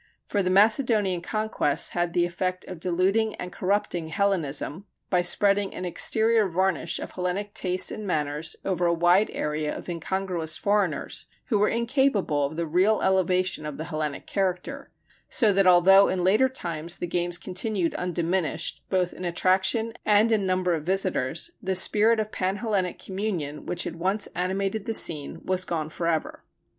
[0.25, 5.85] For the Macedonian conquests had the effect of diluting and corrupting Hellenism, by spreading an
[5.85, 11.59] exterior varnish of Hellenic tastes and manners over a wide area of incongruous foreigners who
[11.59, 14.89] were incapable of the real elevation of the Hellenic character;
[15.29, 20.47] so that although in later times the games continued undiminished both in attraction and in
[20.47, 25.45] number of visitors, the spirit of pan Hellenic communion which had once animated the scene
[25.45, 26.43] was gone forever.